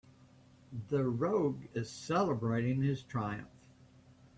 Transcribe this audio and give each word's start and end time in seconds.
The 0.89 1.03
rogue 1.07 1.67
is 1.75 1.87
celebrating 1.91 2.81
his 2.81 3.03
triumph. 3.03 3.51